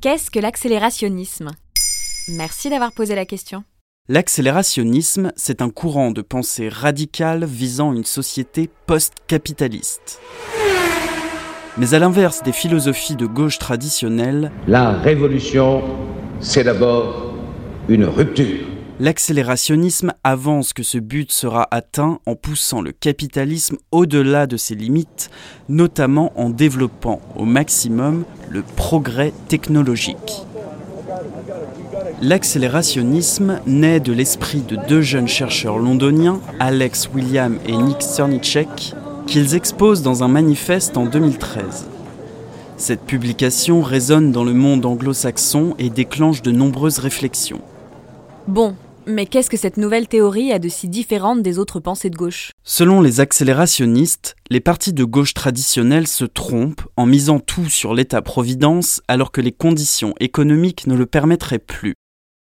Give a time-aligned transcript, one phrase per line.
[0.00, 1.50] Qu'est-ce que l'accélérationnisme?
[2.28, 3.64] Merci d'avoir posé la question.
[4.08, 10.20] L'accélérationnisme, c'est un courant de pensée radical visant une société post-capitaliste.
[11.76, 15.82] Mais à l'inverse des philosophies de gauche traditionnelles, La révolution,
[16.40, 17.34] c'est d'abord
[17.88, 18.66] une rupture.
[19.00, 25.30] l'accélérationnisme avance que ce but sera atteint en poussant le capitalisme au-delà de ses limites,
[25.68, 30.44] notamment en développant au maximum le progrès technologique.
[32.20, 38.94] L'accélérationnisme naît de l'esprit de deux jeunes chercheurs londoniens, Alex William et Nick Cernicek,
[39.26, 41.86] qu'ils exposent dans un manifeste en 2013.
[42.76, 47.60] Cette publication résonne dans le monde anglo-saxon et déclenche de nombreuses réflexions.
[48.46, 48.74] Bon,
[49.06, 52.50] mais qu'est-ce que cette nouvelle théorie a de si différente des autres pensées de gauche?
[52.64, 59.00] Selon les accélérationnistes, les partis de gauche traditionnels se trompent en misant tout sur l'État-providence
[59.08, 61.94] alors que les conditions économiques ne le permettraient plus.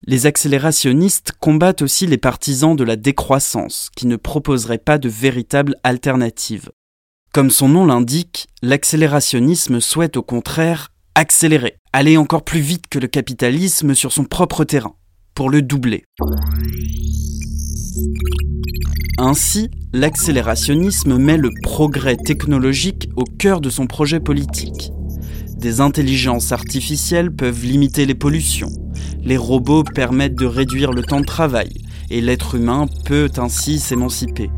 [0.05, 5.75] Les accélérationnistes combattent aussi les partisans de la décroissance, qui ne proposeraient pas de véritable
[5.83, 6.71] alternative.
[7.33, 13.07] Comme son nom l'indique, l'accélérationnisme souhaite au contraire accélérer, aller encore plus vite que le
[13.07, 14.95] capitalisme sur son propre terrain,
[15.33, 16.03] pour le doubler.
[19.17, 24.91] Ainsi, l'accélérationnisme met le progrès technologique au cœur de son projet politique.
[25.57, 28.71] Des intelligences artificielles peuvent limiter les pollutions,
[29.23, 31.69] les robots permettent de réduire le temps de travail,
[32.09, 34.49] et l'être humain peut ainsi s'émanciper.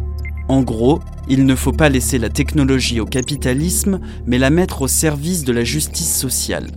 [0.47, 4.87] En gros, il ne faut pas laisser la technologie au capitalisme, mais la mettre au
[4.87, 6.67] service de la justice sociale.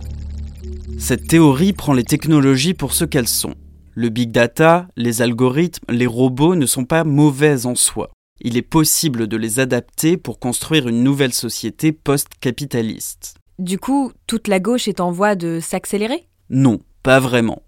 [0.97, 3.53] Cette théorie prend les technologies pour ce qu'elles sont.
[3.97, 8.11] Le big data, les algorithmes, les robots ne sont pas mauvais en soi.
[8.41, 13.35] Il est possible de les adapter pour construire une nouvelle société post-capitaliste.
[13.57, 16.27] Du coup, toute la gauche est en voie de s'accélérer?
[16.49, 17.63] Non, pas vraiment.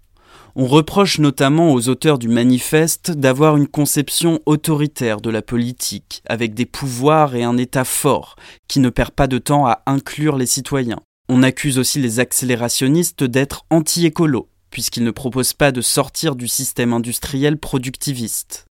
[0.54, 6.52] On reproche notamment aux auteurs du manifeste d'avoir une conception autoritaire de la politique, avec
[6.52, 8.36] des pouvoirs et un État fort,
[8.68, 11.00] qui ne perd pas de temps à inclure les citoyens.
[11.30, 16.92] On accuse aussi les accélérationnistes d'être anti-écolos, puisqu'ils ne proposent pas de sortir du système
[16.92, 18.66] industriel productiviste.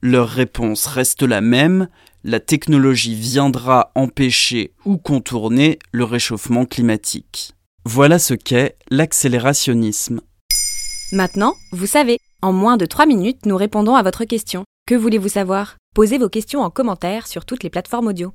[0.00, 1.88] Leur réponse reste la même,
[2.24, 7.52] la technologie viendra empêcher ou contourner le réchauffement climatique.
[7.84, 10.20] Voilà ce qu'est l'accélérationnisme.
[11.10, 14.64] Maintenant, vous savez, en moins de 3 minutes, nous répondons à votre question.
[14.86, 15.76] Que voulez-vous savoir?
[15.94, 18.32] Posez vos questions en commentaire sur toutes les plateformes audio.